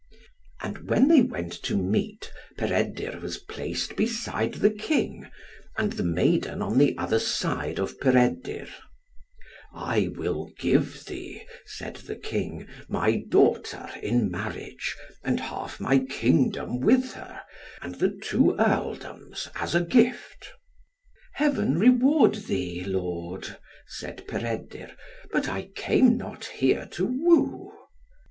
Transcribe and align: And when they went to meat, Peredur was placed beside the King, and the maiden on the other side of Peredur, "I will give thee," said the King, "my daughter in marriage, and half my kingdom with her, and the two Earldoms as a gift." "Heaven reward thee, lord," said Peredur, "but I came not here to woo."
And 0.63 0.89
when 0.89 1.07
they 1.09 1.21
went 1.21 1.53
to 1.61 1.77
meat, 1.77 2.33
Peredur 2.57 3.19
was 3.21 3.37
placed 3.37 3.95
beside 3.95 4.55
the 4.55 4.71
King, 4.71 5.29
and 5.77 5.93
the 5.93 6.01
maiden 6.03 6.59
on 6.63 6.79
the 6.79 6.97
other 6.97 7.19
side 7.19 7.77
of 7.77 7.99
Peredur, 7.99 8.67
"I 9.71 10.09
will 10.15 10.49
give 10.57 11.05
thee," 11.05 11.43
said 11.67 11.97
the 11.97 12.15
King, 12.15 12.65
"my 12.89 13.21
daughter 13.29 13.91
in 14.01 14.31
marriage, 14.31 14.95
and 15.23 15.39
half 15.39 15.79
my 15.79 15.99
kingdom 15.99 16.79
with 16.79 17.13
her, 17.13 17.39
and 17.83 17.93
the 17.93 18.09
two 18.09 18.55
Earldoms 18.57 19.49
as 19.53 19.75
a 19.75 19.81
gift." 19.81 20.49
"Heaven 21.35 21.77
reward 21.77 22.33
thee, 22.47 22.83
lord," 22.83 23.55
said 23.85 24.27
Peredur, 24.27 24.95
"but 25.31 25.47
I 25.47 25.67
came 25.75 26.17
not 26.17 26.45
here 26.45 26.87
to 26.93 27.05
woo." 27.05 27.71